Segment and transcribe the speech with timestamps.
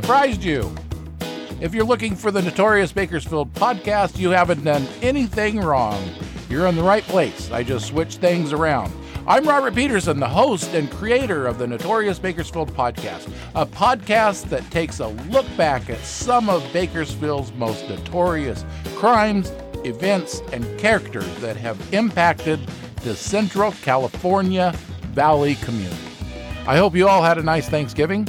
[0.00, 0.72] surprised you.
[1.60, 6.00] If you're looking for the Notorious Bakersfield podcast, you haven't done anything wrong.
[6.48, 7.50] You're in the right place.
[7.50, 8.92] I just switched things around.
[9.26, 14.70] I'm Robert Peterson, the host and creator of the Notorious Bakersfield podcast, a podcast that
[14.70, 19.50] takes a look back at some of Bakersfield's most notorious crimes,
[19.84, 22.60] events, and characters that have impacted
[23.02, 24.72] the Central California
[25.10, 25.96] Valley community.
[26.68, 28.28] I hope you all had a nice Thanksgiving,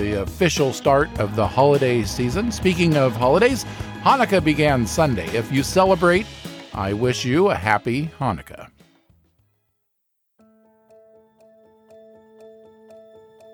[0.00, 2.50] the official start of the holiday season.
[2.50, 3.66] Speaking of holidays,
[4.02, 5.26] Hanukkah began Sunday.
[5.36, 6.26] If you celebrate,
[6.72, 8.70] I wish you a happy Hanukkah.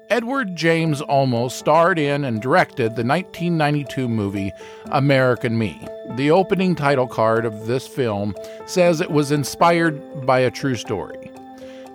[0.08, 4.52] Edward James Olmos starred in and directed the 1992 movie
[4.92, 5.84] American Me.
[6.14, 11.28] The opening title card of this film says it was inspired by a true story.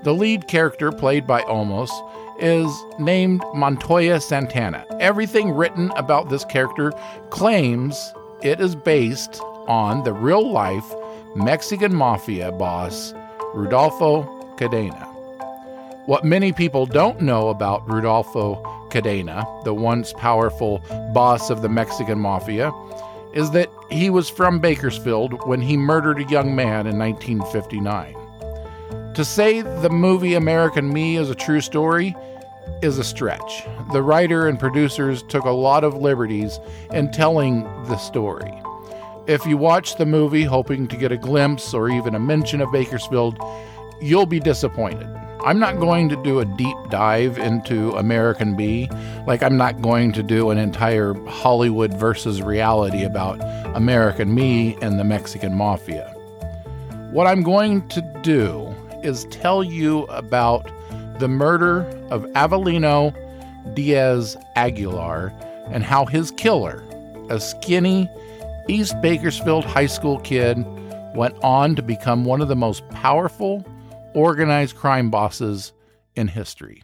[0.04, 1.90] The lead character, played by Olmos,
[2.42, 4.86] is named Montoya Santana.
[5.00, 6.92] Everything written about this character
[7.30, 10.94] claims it is based on the real life
[11.36, 13.14] Mexican mafia boss
[13.54, 14.24] Rudolfo
[14.58, 15.08] Cadena.
[16.08, 18.56] What many people don't know about Rudolfo
[18.90, 20.80] Cadena, the once powerful
[21.14, 22.72] boss of the Mexican mafia,
[23.34, 28.16] is that he was from Bakersfield when he murdered a young man in 1959.
[29.14, 32.16] To say the movie American Me is a true story
[32.82, 33.64] is a stretch.
[33.94, 36.60] The writer and producers took a lot of liberties
[36.92, 38.52] in telling the story.
[39.28, 42.72] If you watch the movie hoping to get a glimpse or even a mention of
[42.72, 43.38] Bakersfield,
[44.02, 45.08] you'll be disappointed.
[45.44, 48.90] I'm not going to do a deep dive into American Me,
[49.26, 53.42] like I'm not going to do an entire Hollywood versus reality about
[53.76, 56.10] American Me and the Mexican Mafia.
[57.12, 60.72] What I'm going to do is tell you about
[61.22, 63.16] the murder of Avelino
[63.76, 65.32] Diaz Aguilar
[65.70, 66.84] and how his killer,
[67.30, 68.10] a skinny
[68.68, 70.58] East Bakersfield high school kid,
[71.16, 73.64] went on to become one of the most powerful
[74.16, 75.74] organized crime bosses
[76.16, 76.82] in history.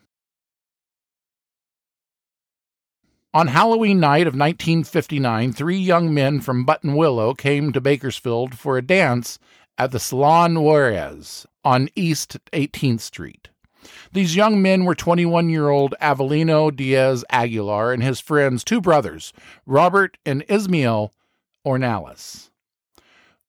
[3.33, 8.83] On Halloween night of 1959, three young men from Buttonwillow came to Bakersfield for a
[8.83, 9.39] dance
[9.79, 13.49] at the Salon Juarez on East 18th Street.
[14.13, 19.33] These young men were 21 year old Avelino Diaz Aguilar and his friends, two brothers,
[19.65, 21.13] Robert and Ismael
[21.65, 22.49] Ornelas.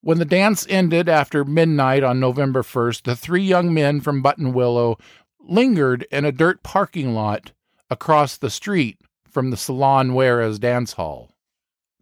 [0.00, 5.00] When the dance ended after midnight on November 1st, the three young men from Buttonwillow
[5.40, 7.52] lingered in a dirt parking lot
[7.90, 11.30] across the street from the Salon Juarez dance hall.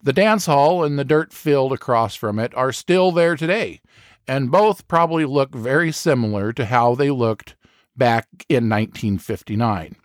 [0.03, 3.81] The dance hall and the dirt field across from it are still there today,
[4.29, 7.57] and both probably look very similar to how they looked
[7.97, 9.97] back in 1959.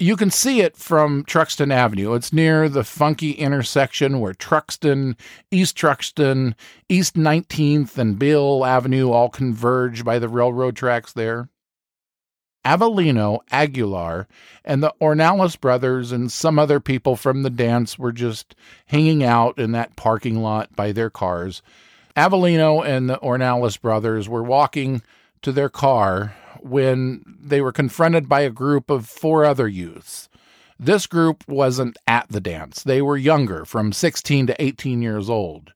[0.00, 2.14] You can see it from Truxtun Avenue.
[2.14, 5.16] It's near the funky intersection where Truxtun,
[5.52, 6.54] East Truxtun,
[6.88, 11.48] East 19th, and Beale Avenue all converge by the railroad tracks there.
[12.64, 14.26] Avelino, Aguilar,
[14.64, 18.56] and the Ornelas brothers and some other people from the dance were just
[18.86, 21.62] hanging out in that parking lot by their cars.
[22.16, 25.02] Avelino and the Ornelas brothers were walking
[25.42, 30.30] to their car when they were confronted by a group of four other youths.
[30.78, 32.82] This group wasn't at the dance.
[32.82, 35.74] They were younger, from 16 to 18 years old.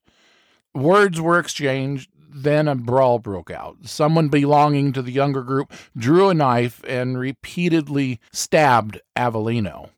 [0.73, 3.77] Words were exchanged, then a brawl broke out.
[3.83, 9.89] Someone belonging to the younger group drew a knife and repeatedly stabbed Avelino.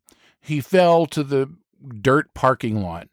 [0.42, 1.50] He fell to the
[2.02, 3.08] dirt parking lot.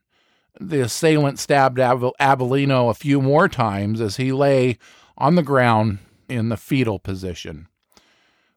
[0.61, 4.79] The assailant stabbed Avelino a few more times as he lay
[5.17, 7.69] on the ground in the fetal position.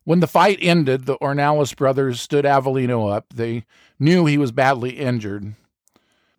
[0.04, 3.34] When the fight ended, the Ornelas brothers stood Avelino up.
[3.34, 3.66] They
[4.00, 5.56] knew he was badly injured.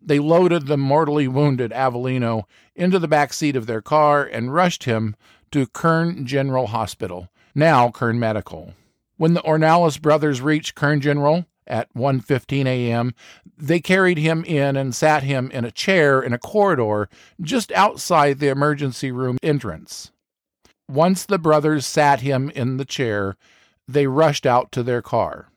[0.01, 2.43] They loaded the mortally wounded Avelino
[2.75, 5.15] into the back seat of their car and rushed him
[5.51, 8.73] to Kern General Hospital, now Kern Medical.
[9.15, 13.13] When the Ornelas brothers reached Kern General at 1:15 a.m.,
[13.57, 17.07] they carried him in and sat him in a chair in a corridor
[17.39, 20.11] just outside the emergency room entrance.
[20.93, 23.35] Once the brothers sat him in the chair,
[23.87, 25.49] they rushed out to their car.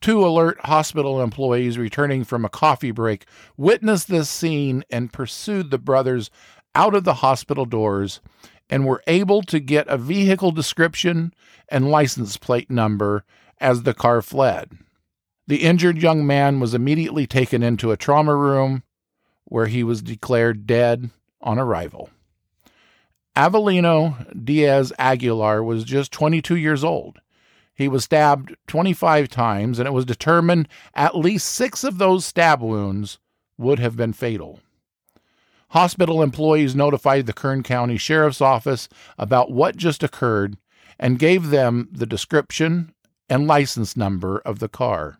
[0.00, 3.26] Two alert hospital employees returning from a coffee break
[3.56, 6.30] witnessed this scene and pursued the brothers
[6.74, 8.20] out of the hospital doors
[8.68, 11.32] and were able to get a vehicle description
[11.68, 13.24] and license plate number
[13.58, 14.72] as the car fled.
[15.46, 18.82] The injured young man was immediately taken into a trauma room
[19.44, 21.10] where he was declared dead
[21.40, 22.10] on arrival.
[23.36, 27.20] Avelino Diaz Aguilar was just 22 years old.
[27.74, 32.62] He was stabbed 25 times, and it was determined at least six of those stab
[32.62, 33.18] wounds
[33.58, 34.60] would have been fatal.
[35.70, 38.88] Hospital employees notified the Kern County Sheriff's Office
[39.18, 40.56] about what just occurred
[40.98, 42.94] and gave them the description
[43.28, 45.18] and license number of the car.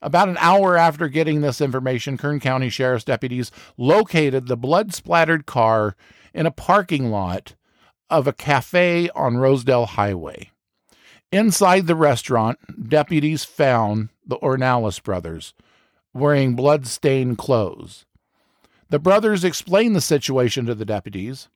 [0.00, 5.46] About an hour after getting this information, Kern County Sheriff's deputies located the blood splattered
[5.46, 5.94] car
[6.34, 7.54] in a parking lot
[8.10, 10.50] of a cafe on Rosedale Highway.
[11.30, 12.58] Inside the restaurant,
[12.88, 15.54] deputies found the Ornelas brothers
[16.12, 18.04] wearing blood stained clothes.
[18.90, 21.48] The brothers explained the situation to the deputies,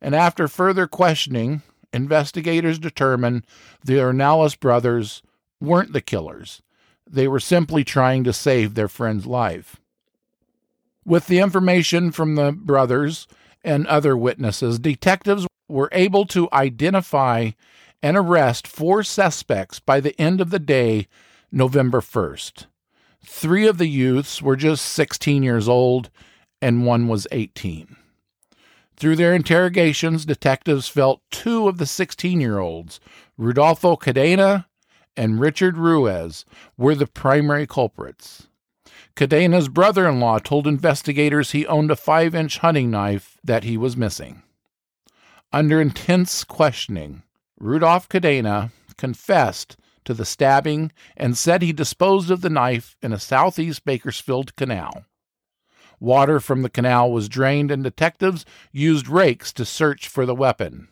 [0.00, 1.60] and after further questioning,
[1.92, 3.44] investigators determined
[3.84, 5.22] the Ornelas brothers
[5.60, 6.62] weren't the killers
[7.10, 9.76] they were simply trying to save their friend's life.
[11.04, 13.26] With the information from the brothers
[13.62, 17.50] and other witnesses, detectives were able to identify
[18.02, 21.06] and arrest four suspects by the end of the day,
[21.52, 22.66] November 1st.
[23.24, 26.10] Three of the youths were just 16 years old,
[26.62, 27.96] and one was 18.
[28.96, 33.00] Through their interrogations, detectives felt two of the 16 year olds,
[33.38, 34.66] Rudolfo Cadena
[35.16, 36.44] and Richard Ruiz
[36.76, 38.48] were the primary culprits.
[39.20, 43.76] Cadena's brother in law told investigators he owned a five inch hunting knife that he
[43.76, 44.42] was missing.
[45.52, 47.22] Under intense questioning,
[47.58, 49.76] Rudolph Cadena confessed
[50.06, 55.04] to the stabbing and said he disposed of the knife in a southeast Bakersfield canal.
[56.00, 60.88] Water from the canal was drained, and detectives used rakes to search for the weapon.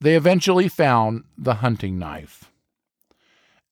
[0.00, 2.50] They eventually found the hunting knife.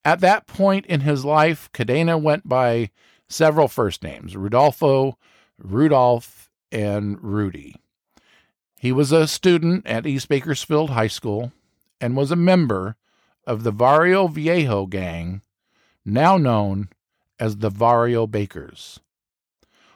[0.05, 2.91] At that point in his life, Cadena went by
[3.33, 5.19] several first names Rudolfo,
[5.59, 7.77] Rudolph, and Rudy.
[8.79, 11.53] He was a student at East Bakersfield High School
[12.01, 12.97] and was a member
[13.47, 15.43] of the Vario Viejo gang,
[16.05, 16.89] now known
[17.39, 19.01] as the Vario Bakers.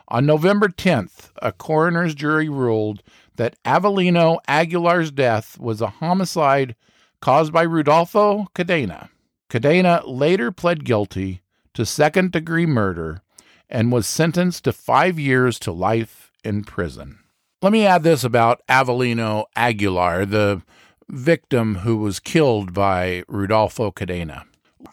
[0.08, 3.02] On November 10th, a coroner's jury ruled
[3.34, 6.76] that Avelino Aguilar's death was a homicide
[7.20, 9.08] caused by Rudolfo Cadena.
[9.50, 11.42] Cadena later pled guilty
[11.74, 13.20] to second degree murder
[13.68, 17.18] and was sentenced to five years to life in prison.
[17.62, 20.62] Let me add this about Avelino Aguilar, the
[21.08, 24.44] victim who was killed by Rudolfo Cadena.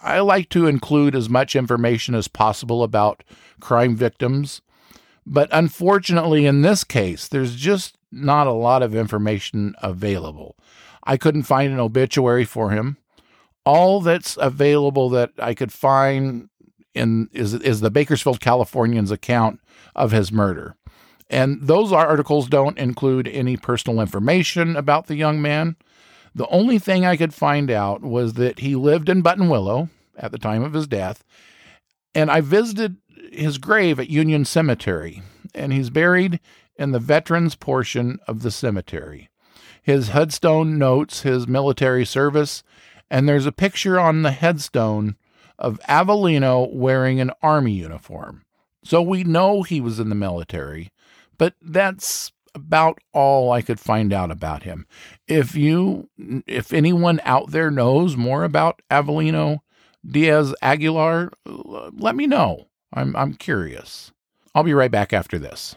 [0.02, 3.24] I like to include as much information as possible about
[3.60, 4.62] crime victims,
[5.26, 10.58] but unfortunately, in this case, there's just not a lot of information available.
[11.04, 12.98] I couldn't find an obituary for him
[13.66, 16.50] all that's available that I could find
[16.94, 19.60] in is is the Bakersfield Californian's account
[19.96, 20.76] of his murder.
[21.30, 25.76] And those articles don't include any personal information about the young man.
[26.36, 30.38] The only thing I could find out was that he lived in Buttonwillow at the
[30.38, 31.24] time of his death,
[32.14, 32.98] and I visited
[33.32, 35.24] his grave at Union Cemetery,
[35.56, 36.40] and he's buried
[36.76, 39.30] in the veterans portion of the cemetery.
[39.82, 42.64] His headstone notes his military service
[43.14, 45.16] and there's a picture on the headstone
[45.64, 48.44] of Avelino wearing an army uniform.
[48.84, 50.92] So we know he was in the military,
[51.38, 54.86] but that's about all I could find out about him.
[55.28, 56.10] If you
[56.46, 59.60] if anyone out there knows more about Avelino
[60.06, 62.68] Diaz Aguilar, let me know.
[62.94, 64.12] I'm I'm curious.
[64.54, 65.76] I'll be right back after this.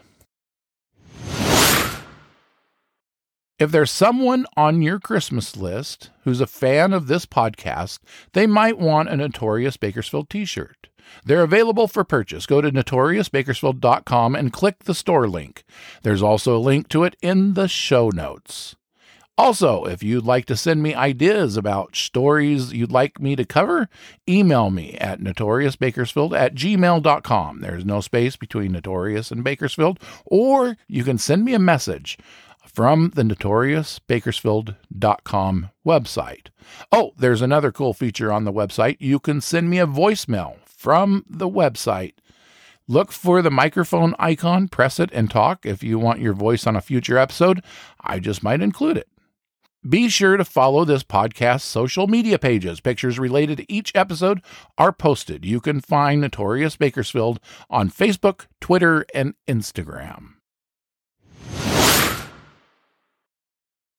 [3.59, 7.97] If there's someone on your Christmas list who's a fan of this podcast,
[8.33, 10.89] they might want a Notorious Bakersfield t shirt.
[11.25, 12.45] They're available for purchase.
[12.45, 15.63] Go to notoriousbakersfield.com and click the store link.
[16.03, 18.75] There's also a link to it in the show notes.
[19.39, 23.87] Also, if you'd like to send me ideas about stories you'd like me to cover,
[24.27, 27.61] email me at notoriousbakersfield at gmail.com.
[27.61, 32.17] There's no space between Notorious and Bakersfield, or you can send me a message
[32.77, 36.49] from the notoriousbakersfield.com website.
[36.91, 38.97] Oh, there's another cool feature on the website.
[38.99, 42.13] You can send me a voicemail from the website.
[42.87, 45.65] Look for the microphone icon, press it, and talk.
[45.65, 47.63] If you want your voice on a future episode,
[47.99, 49.09] I just might include it.
[49.89, 52.79] Be sure to follow this podcast's social media pages.
[52.79, 54.43] Pictures related to each episode
[54.77, 55.43] are posted.
[55.43, 57.39] You can find Notorious Bakersfield
[57.71, 60.36] on Facebook, Twitter, and Instagram.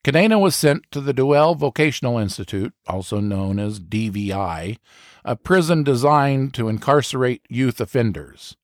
[0.09, 4.79] Cadena was sent to the Deuel Vocational Institute, also known as DVI,
[5.23, 8.57] a prison designed to incarcerate youth offenders.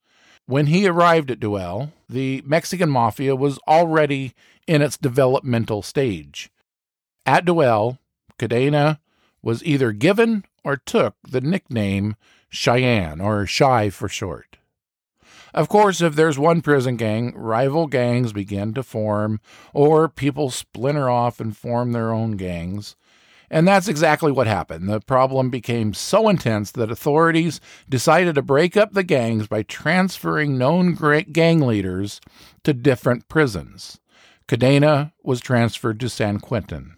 [0.46, 4.32] When he arrived at Deuel, the Mexican Mafia was already
[4.66, 6.50] in its developmental stage.
[7.26, 7.98] At Deuel,
[8.38, 8.98] Cadena
[9.42, 12.16] was either given or took the nickname
[12.48, 14.56] Cheyenne, or Shy for short.
[15.54, 19.40] Of course, if there's one prison gang, rival gangs begin to form,
[19.72, 22.96] or people splinter off and form their own gangs.
[23.48, 24.88] And that's exactly what happened.
[24.88, 30.58] The problem became so intense that authorities decided to break up the gangs by transferring
[30.58, 30.96] known
[31.30, 32.20] gang leaders
[32.64, 34.00] to different prisons.
[34.48, 36.96] Cadena was transferred to San Quentin.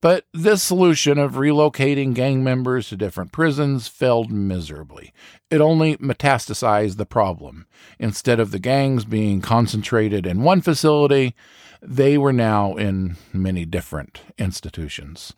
[0.00, 5.12] But this solution of relocating gang members to different prisons failed miserably.
[5.50, 7.66] It only metastasized the problem.
[7.98, 11.34] Instead of the gangs being concentrated in one facility,
[11.82, 15.34] they were now in many different institutions.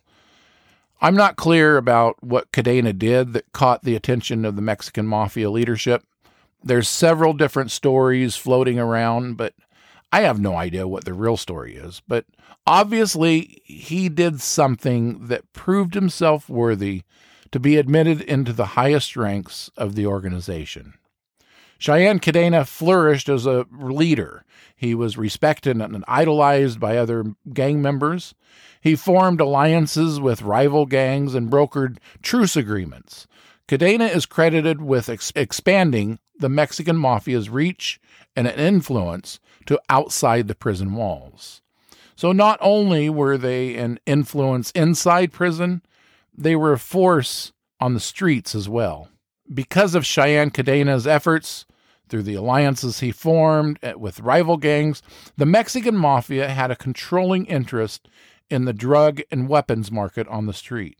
[1.01, 5.49] I'm not clear about what Cadena did that caught the attention of the Mexican mafia
[5.49, 6.03] leadership.
[6.63, 9.55] There's several different stories floating around, but
[10.11, 12.25] I have no idea what the real story is, but
[12.67, 17.03] obviously he did something that proved himself worthy
[17.51, 20.93] to be admitted into the highest ranks of the organization.
[21.77, 24.45] Cheyenne Cadena flourished as a leader.
[24.75, 28.35] He was respected and idolized by other gang members.
[28.81, 33.27] He formed alliances with rival gangs and brokered truce agreements.
[33.71, 38.01] Cadena is credited with ex- expanding the Mexican mafia's reach
[38.35, 41.61] and influence to outside the prison walls.
[42.17, 45.83] So not only were they an influence inside prison,
[46.37, 49.07] they were a force on the streets as well.
[49.53, 51.65] Because of Cheyenne Cadena's efforts,
[52.09, 55.01] through the alliances he formed eh, with rival gangs,
[55.37, 58.09] the Mexican mafia had a controlling interest
[58.49, 60.97] in the drug and weapons market on the street.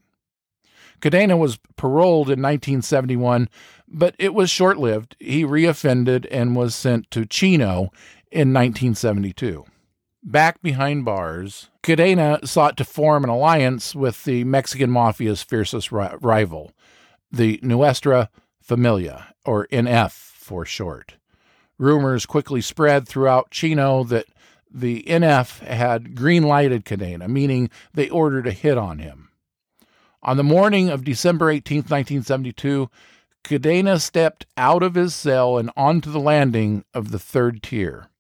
[1.01, 3.49] Cadena was paroled in 1971,
[3.87, 5.15] but it was short lived.
[5.19, 7.91] He reoffended and was sent to Chino
[8.31, 9.65] in 1972.
[10.23, 16.09] Back behind bars, Cadena sought to form an alliance with the Mexican mafia's fiercest ri-
[16.21, 16.71] rival,
[17.31, 18.29] the Nuestra
[18.61, 21.15] Familia, or NF for short.
[21.79, 24.27] Rumors quickly spread throughout Chino that
[24.71, 29.30] the NF had green lighted Cadena, meaning they ordered a hit on him.
[30.23, 32.89] On the morning of December 18, 1972,
[33.43, 38.11] Cadena stepped out of his cell and onto the landing of the third tier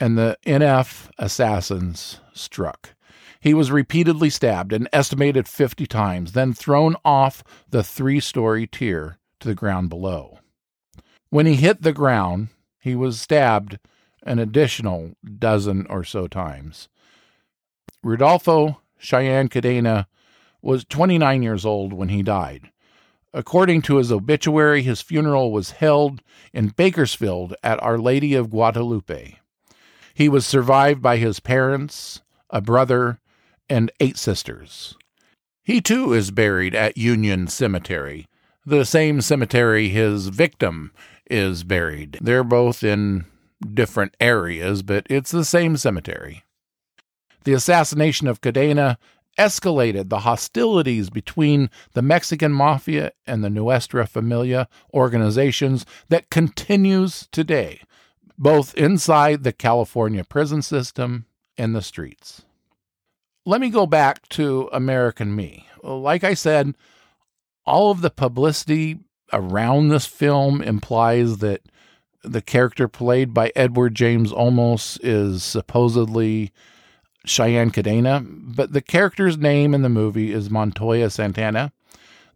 [0.00, 2.94] and the NF assassins struck.
[3.38, 9.18] He was repeatedly stabbed, an estimated 50 times, then thrown off the three story tier
[9.40, 10.38] to the ground below.
[11.28, 12.48] When he hit the ground,
[12.80, 13.78] he was stabbed
[14.22, 16.88] an additional dozen or so times.
[18.02, 20.06] Rodolfo Cheyenne Cadena
[20.62, 22.70] was 29 years old when he died.
[23.32, 29.36] According to his obituary, his funeral was held in Bakersfield at Our Lady of Guadalupe.
[30.14, 33.20] He was survived by his parents, a brother,
[33.68, 34.96] and eight sisters.
[35.62, 38.26] He too is buried at Union Cemetery,
[38.66, 40.92] the same cemetery his victim
[41.30, 42.18] is buried.
[42.20, 43.24] They're both in
[43.72, 46.44] different areas, but it's the same cemetery.
[47.44, 48.96] The assassination of Cadena
[49.38, 57.80] escalated the hostilities between the Mexican mafia and the Nuestra Familia organizations that continues today
[58.40, 61.26] both inside the California prison system
[61.58, 62.42] and the streets.
[63.44, 65.66] Let me go back to American Me.
[65.82, 66.74] Like I said,
[67.66, 68.98] all of the publicity
[69.32, 71.60] around this film implies that
[72.22, 76.50] the character played by Edward James Olmos is supposedly
[77.24, 81.72] Cheyenne Cadena, but the character's name in the movie is Montoya Santana.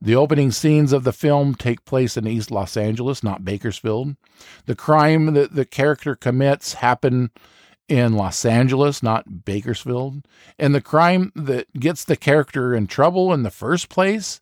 [0.00, 4.16] The opening scenes of the film take place in East Los Angeles, not Bakersfield.
[4.66, 7.30] The crime that the character commits happen
[7.88, 10.26] in Los Angeles, not Bakersfield.
[10.58, 14.40] And the crime that gets the character in trouble in the first place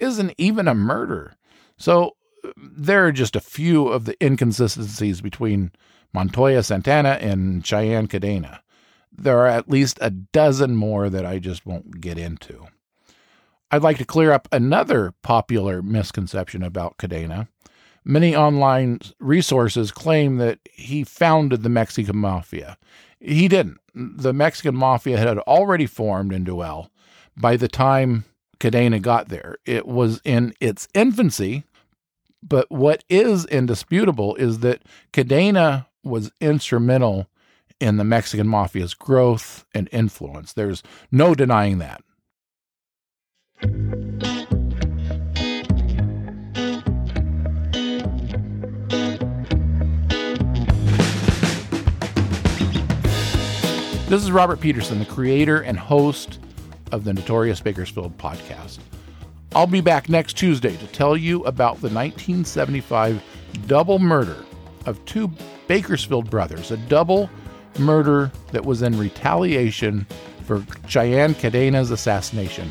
[0.00, 1.36] isn't even a murder.
[1.76, 2.16] So
[2.56, 5.72] there are just a few of the inconsistencies between
[6.12, 8.60] Montoya Santana and Cheyenne Cadena.
[9.16, 12.66] There are at least a dozen more that I just won't get into.
[13.70, 17.48] I'd like to clear up another popular misconception about Cadena.
[18.04, 22.76] Many online resources claim that he founded the Mexican Mafia.
[23.18, 23.78] He didn't.
[23.94, 26.90] The Mexican Mafia had already formed in Deuel
[27.36, 28.24] by the time
[28.60, 29.56] Cadena got there.
[29.64, 31.64] It was in its infancy,
[32.42, 34.82] but what is indisputable is that
[35.12, 37.26] Cadena was instrumental
[37.80, 40.52] in the Mexican Mafia's growth and influence.
[40.52, 42.02] There's no denying that.
[54.08, 56.38] This is Robert Peterson, the creator and host
[56.92, 58.78] of the Notorious Bakersfield podcast.
[59.54, 63.22] I'll be back next Tuesday to tell you about the 1975
[63.66, 64.44] double murder
[64.86, 65.30] of two
[65.66, 67.28] Bakersfield brothers, a double
[67.78, 70.06] murder that was in retaliation
[70.44, 72.70] for Cheyenne Cadena's assassination.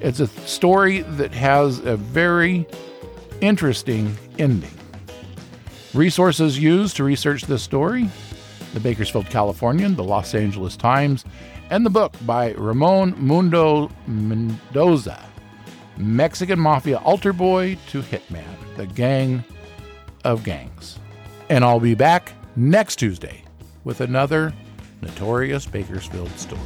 [0.00, 2.66] It's a story that has a very
[3.40, 4.70] interesting ending.
[5.92, 8.08] Resources used to research this story
[8.72, 11.24] the Bakersfield Californian, the Los Angeles Times,
[11.70, 15.24] and the book by Ramon Mundo Mendoza
[15.96, 18.44] Mexican Mafia Altar Boy to Hitman,
[18.76, 19.44] The Gang
[20.24, 20.98] of Gangs.
[21.48, 23.42] And I'll be back next Tuesday
[23.84, 24.52] with another
[25.02, 26.60] Notorious Bakersfield story.